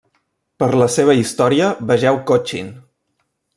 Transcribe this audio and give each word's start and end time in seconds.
Per 0.63 0.69
la 0.83 0.87
seva 0.93 1.15
història 1.19 1.69
vegeu 1.93 2.19
Cochin. 2.33 2.75